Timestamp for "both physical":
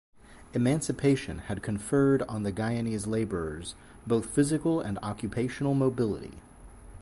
4.07-4.81